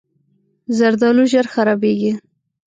زردالو 0.77 1.23
ژر 1.31 1.45
خرابېږي. 1.53 2.11